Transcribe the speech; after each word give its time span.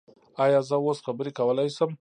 ایا 0.43 0.59
زه 0.69 0.75
اوس 0.83 0.99
خبرې 1.05 1.31
کولی 1.39 1.67
شم؟ 1.75 1.91